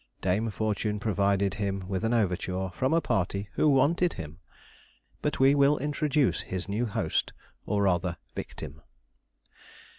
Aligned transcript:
Dame 0.19 0.49
Fortune 0.49 0.99
provided 0.99 1.53
him 1.53 1.87
with 1.87 2.03
an 2.03 2.11
overture 2.11 2.71
from 2.73 2.91
a 2.91 3.01
party 3.01 3.49
who 3.53 3.69
wanted 3.69 4.13
him! 4.13 4.39
But 5.21 5.39
we 5.39 5.53
will 5.53 5.77
introduce 5.77 6.39
his 6.41 6.67
new 6.67 6.87
host, 6.87 7.33
or 7.67 7.83
rather 7.83 8.17
victim. 8.33 8.81